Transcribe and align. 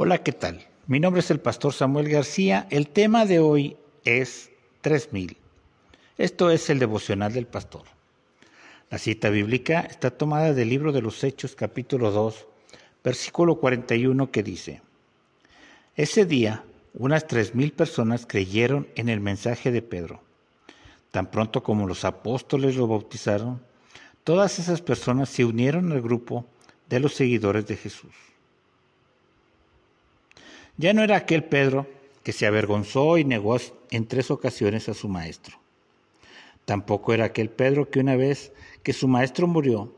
Hola, 0.00 0.22
¿qué 0.22 0.30
tal? 0.30 0.64
Mi 0.86 1.00
nombre 1.00 1.18
es 1.18 1.30
el 1.32 1.40
pastor 1.40 1.74
Samuel 1.74 2.08
García. 2.08 2.68
El 2.70 2.88
tema 2.88 3.26
de 3.26 3.40
hoy 3.40 3.76
es 4.04 4.48
3000. 4.82 5.36
Esto 6.16 6.52
es 6.52 6.70
el 6.70 6.78
devocional 6.78 7.32
del 7.32 7.48
pastor. 7.48 7.82
La 8.90 8.98
cita 8.98 9.28
bíblica 9.28 9.80
está 9.80 10.12
tomada 10.12 10.54
del 10.54 10.68
libro 10.68 10.92
de 10.92 11.02
los 11.02 11.24
Hechos 11.24 11.56
capítulo 11.56 12.12
2, 12.12 12.46
versículo 13.02 13.56
41 13.56 14.30
que 14.30 14.44
dice, 14.44 14.82
Ese 15.96 16.26
día 16.26 16.62
unas 16.94 17.26
tres 17.26 17.56
mil 17.56 17.72
personas 17.72 18.24
creyeron 18.24 18.86
en 18.94 19.08
el 19.08 19.18
mensaje 19.18 19.72
de 19.72 19.82
Pedro. 19.82 20.22
Tan 21.10 21.28
pronto 21.28 21.64
como 21.64 21.88
los 21.88 22.04
apóstoles 22.04 22.76
lo 22.76 22.86
bautizaron, 22.86 23.60
todas 24.22 24.60
esas 24.60 24.80
personas 24.80 25.28
se 25.28 25.44
unieron 25.44 25.90
al 25.90 26.02
grupo 26.02 26.46
de 26.88 27.00
los 27.00 27.14
seguidores 27.14 27.66
de 27.66 27.76
Jesús. 27.76 28.12
Ya 30.78 30.92
no 30.94 31.02
era 31.02 31.16
aquel 31.16 31.44
Pedro 31.44 31.86
que 32.22 32.32
se 32.32 32.46
avergonzó 32.46 33.18
y 33.18 33.24
negó 33.24 33.56
en 33.90 34.06
tres 34.06 34.30
ocasiones 34.30 34.88
a 34.88 34.94
su 34.94 35.08
maestro. 35.08 35.58
Tampoco 36.64 37.12
era 37.12 37.26
aquel 37.26 37.50
Pedro 37.50 37.90
que 37.90 38.00
una 38.00 38.16
vez 38.16 38.52
que 38.82 38.92
su 38.92 39.08
maestro 39.08 39.46
murió, 39.46 39.92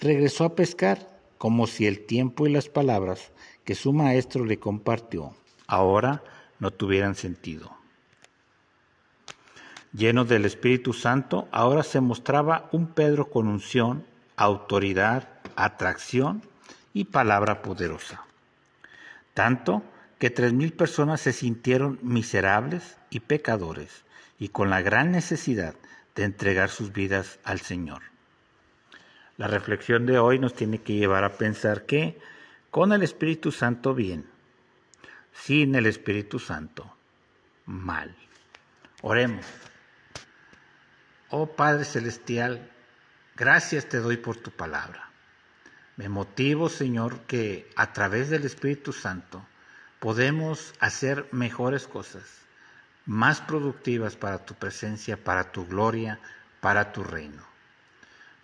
regresó 0.00 0.44
a 0.44 0.54
pescar 0.54 1.20
como 1.38 1.66
si 1.66 1.86
el 1.86 2.06
tiempo 2.06 2.46
y 2.46 2.52
las 2.52 2.68
palabras 2.68 3.30
que 3.64 3.74
su 3.74 3.92
maestro 3.92 4.44
le 4.44 4.58
compartió 4.58 5.34
ahora 5.66 6.22
no 6.58 6.70
tuvieran 6.70 7.14
sentido. 7.14 7.70
Lleno 9.92 10.24
del 10.24 10.44
Espíritu 10.44 10.92
Santo, 10.92 11.48
ahora 11.50 11.82
se 11.82 12.00
mostraba 12.00 12.68
un 12.72 12.88
Pedro 12.88 13.30
con 13.30 13.48
unción, 13.48 14.06
autoridad, 14.36 15.28
atracción 15.56 16.42
y 16.94 17.04
palabra 17.04 17.62
poderosa. 17.62 18.24
Tanto 19.34 19.82
que 20.22 20.30
tres 20.30 20.52
mil 20.52 20.72
personas 20.72 21.20
se 21.20 21.32
sintieron 21.32 21.98
miserables 22.00 22.96
y 23.10 23.18
pecadores 23.18 24.04
y 24.38 24.50
con 24.50 24.70
la 24.70 24.80
gran 24.80 25.10
necesidad 25.10 25.74
de 26.14 26.22
entregar 26.22 26.70
sus 26.70 26.92
vidas 26.92 27.40
al 27.42 27.58
Señor. 27.58 28.02
La 29.36 29.48
reflexión 29.48 30.06
de 30.06 30.20
hoy 30.20 30.38
nos 30.38 30.54
tiene 30.54 30.78
que 30.78 30.94
llevar 30.94 31.24
a 31.24 31.38
pensar 31.38 31.86
que 31.86 32.20
con 32.70 32.92
el 32.92 33.02
Espíritu 33.02 33.50
Santo 33.50 33.96
bien, 33.96 34.24
sin 35.32 35.74
el 35.74 35.86
Espíritu 35.86 36.38
Santo 36.38 36.96
mal. 37.66 38.14
Oremos. 39.00 39.44
Oh 41.30 41.48
Padre 41.48 41.84
Celestial, 41.84 42.70
gracias 43.34 43.88
te 43.88 43.96
doy 43.96 44.18
por 44.18 44.36
tu 44.36 44.52
palabra. 44.52 45.10
Me 45.96 46.08
motivo, 46.08 46.68
Señor, 46.68 47.22
que 47.22 47.68
a 47.74 47.92
través 47.92 48.30
del 48.30 48.44
Espíritu 48.44 48.92
Santo 48.92 49.44
podemos 50.02 50.74
hacer 50.80 51.28
mejores 51.30 51.86
cosas, 51.86 52.24
más 53.06 53.40
productivas 53.40 54.16
para 54.16 54.44
tu 54.44 54.54
presencia, 54.54 55.16
para 55.16 55.52
tu 55.52 55.64
gloria, 55.66 56.18
para 56.60 56.92
tu 56.92 57.04
reino. 57.04 57.42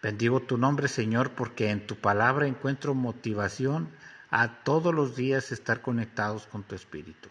Bendigo 0.01 0.41
tu 0.41 0.57
nombre, 0.57 0.87
Señor, 0.87 1.33
porque 1.33 1.71
en 1.71 1.85
tu 1.87 1.97
palabra 1.97 2.47
encuentro 2.47 2.95
motivación 2.95 3.91
a 4.31 4.63
todos 4.63 4.95
los 4.95 5.17
días 5.17 5.51
estar 5.51 5.83
conectados 5.83 6.47
con 6.47 6.63
tu 6.63 6.77
Espíritu, 6.77 7.29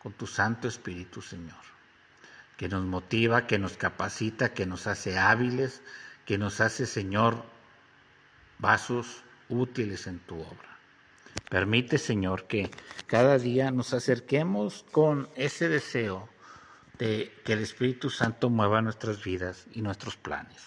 con 0.00 0.12
tu 0.12 0.26
Santo 0.26 0.68
Espíritu, 0.68 1.20
Señor 1.20 1.64
que 2.56 2.68
nos 2.68 2.84
motiva, 2.84 3.46
que 3.46 3.58
nos 3.58 3.76
capacita, 3.76 4.54
que 4.54 4.66
nos 4.66 4.86
hace 4.86 5.18
hábiles, 5.18 5.82
que 6.24 6.38
nos 6.38 6.60
hace, 6.60 6.86
Señor, 6.86 7.44
vasos 8.58 9.24
útiles 9.48 10.06
en 10.06 10.20
tu 10.20 10.40
obra. 10.40 10.73
Permite, 11.50 11.98
Señor, 11.98 12.46
que 12.46 12.70
cada 13.06 13.38
día 13.38 13.70
nos 13.70 13.94
acerquemos 13.94 14.84
con 14.90 15.28
ese 15.36 15.68
deseo 15.68 16.28
de 16.98 17.32
que 17.44 17.52
el 17.52 17.60
Espíritu 17.60 18.10
Santo 18.10 18.50
mueva 18.50 18.82
nuestras 18.82 19.22
vidas 19.22 19.66
y 19.72 19.82
nuestros 19.82 20.16
planes. 20.16 20.62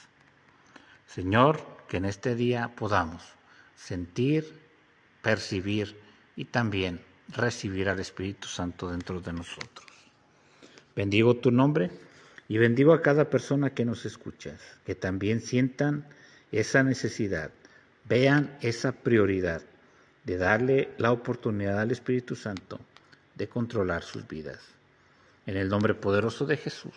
Señor, 1.08 1.62
que 1.88 1.98
en 1.98 2.06
este 2.06 2.36
día 2.36 2.76
podamos 2.76 3.24
sentir, 3.76 4.60
percibir 5.22 6.00
y 6.36 6.46
también 6.46 7.02
recibir 7.30 7.90
al 7.90 8.00
Espíritu 8.00 8.48
Santo 8.48 8.90
dentro 8.90 9.22
de 9.22 9.34
nosotros. 9.34 9.88
Bendigo 10.96 11.38
tu 11.38 11.52
nombre 11.52 11.92
y 12.48 12.58
bendigo 12.58 12.94
a 12.94 13.02
cada 13.02 13.30
persona 13.30 13.74
que 13.74 13.86
nos 13.86 14.06
escuchas, 14.06 14.62
que 14.86 14.96
también 14.96 15.42
sientan 15.42 16.08
esa 16.52 16.84
necesidad, 16.84 17.52
vean 18.06 18.58
esa 18.62 18.92
prioridad 18.94 19.62
de 20.28 20.38
darle 20.38 20.90
la 20.98 21.14
oportunidad 21.14 21.80
al 21.80 21.90
Espíritu 21.92 22.36
Santo 22.36 22.82
de 23.36 23.48
controlar 23.48 24.04
sus 24.04 24.28
vidas. 24.28 24.60
En 25.46 25.56
el 25.56 25.70
nombre 25.70 25.94
poderoso 25.94 26.46
de 26.46 26.58
Jesús. 26.58 26.96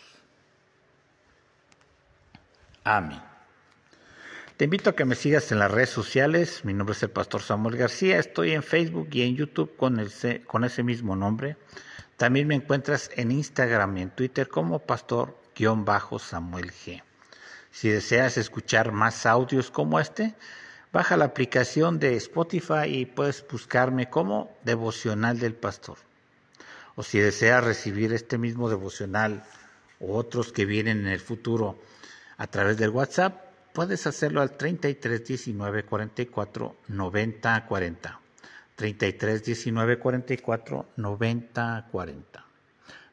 Amén. 2.82 3.22
Te 4.56 4.64
invito 4.64 4.90
a 4.90 4.96
que 4.96 5.04
me 5.04 5.14
sigas 5.14 5.52
en 5.52 5.60
las 5.60 5.70
redes 5.70 5.90
sociales. 5.90 6.64
Mi 6.64 6.74
nombre 6.74 6.94
es 6.94 7.04
el 7.04 7.10
pastor 7.10 7.40
Samuel 7.40 7.76
García. 7.76 8.18
Estoy 8.18 8.50
en 8.50 8.64
Facebook 8.64 9.10
y 9.12 9.22
en 9.22 9.36
YouTube 9.36 9.76
con, 9.76 10.00
el, 10.00 10.10
con 10.44 10.64
ese 10.64 10.82
mismo 10.82 11.14
nombre. 11.14 11.56
También 12.16 12.48
me 12.48 12.56
encuentras 12.56 13.12
en 13.14 13.30
Instagram 13.30 13.96
y 13.96 14.02
en 14.02 14.10
Twitter 14.10 14.48
como 14.48 14.80
pastor-samuel 14.80 16.72
G. 16.72 17.00
Si 17.70 17.90
deseas 17.90 18.36
escuchar 18.38 18.90
más 18.90 19.24
audios 19.24 19.70
como 19.70 20.00
este, 20.00 20.34
baja 20.92 21.16
la 21.16 21.26
aplicación 21.26 21.98
de 21.98 22.16
Spotify 22.16 22.86
y 22.86 23.06
puedes 23.06 23.44
buscarme 23.48 24.10
como 24.10 24.56
devocional 24.64 25.38
del 25.38 25.54
pastor. 25.54 25.98
O 26.96 27.02
si 27.02 27.18
deseas 27.18 27.64
recibir 27.64 28.12
este 28.12 28.38
mismo 28.38 28.68
devocional 28.68 29.44
o 30.00 30.16
otros 30.16 30.52
que 30.52 30.66
vienen 30.66 31.00
en 31.00 31.06
el 31.08 31.20
futuro 31.20 31.78
a 32.36 32.46
través 32.46 32.76
del 32.76 32.90
WhatsApp, 32.90 33.50
puedes 33.72 34.06
hacerlo 34.06 34.40
al 34.40 34.56
33 34.56 35.24
19 35.24 35.84
44 35.84 36.76
90 36.88 37.66
40. 37.66 38.20
33 38.74 39.44
19 39.44 39.98
44 39.98 40.86
90 40.96 41.88
40. 41.92 42.44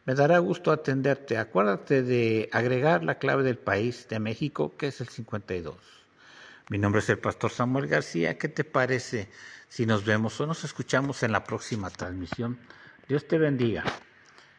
Me 0.06 0.16
dará 0.16 0.40
gusto 0.40 0.72
atenderte. 0.72 1.38
Acuérdate 1.38 2.02
de 2.02 2.50
agregar 2.54 3.04
la 3.04 3.20
clave 3.20 3.44
del 3.44 3.58
país 3.58 4.08
de 4.08 4.20
México, 4.20 4.74
que 4.78 4.88
es 4.88 5.02
el 5.02 5.10
52. 5.10 5.76
Mi 6.70 6.78
nombre 6.78 7.00
es 7.00 7.10
el 7.10 7.18
pastor 7.18 7.52
Samuel 7.52 7.88
García. 7.88 8.38
¿Qué 8.38 8.50
te 8.50 8.66
parece 8.66 9.30
si 9.70 9.86
nos 9.86 10.04
vemos 10.04 10.40
o 10.42 10.46
nos 10.46 10.66
escuchamos 10.66 11.24
en 11.24 11.32
la 11.32 11.46
próxima 11.46 11.90
transmisión? 11.90 12.60
Dios 13.08 13.26
te 13.26 13.38
bendiga. 13.38 13.86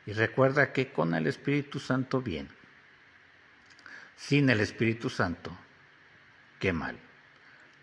Y 0.06 0.14
recuerda 0.14 0.72
que 0.72 0.91
con 0.91 1.14
el 1.14 1.26
Espíritu 1.26 1.78
Santo 1.78 2.22
bien. 2.22 2.48
Sin 4.16 4.48
el 4.48 4.60
Espíritu 4.60 5.10
Santo, 5.10 5.54
qué 6.58 6.72
mal. 6.72 6.98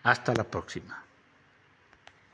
Hasta 0.01 0.33
la 0.33 0.43
próxima. 0.43 1.03